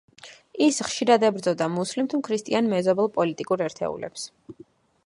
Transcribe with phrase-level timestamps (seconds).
[0.67, 4.27] ის ხშირად ებრძოდა მუსლიმ თუ ქრისტიან მეზობელ პოლიტიკურ ერთეულებს.